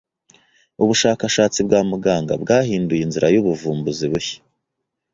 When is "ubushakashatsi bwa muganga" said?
0.83-2.33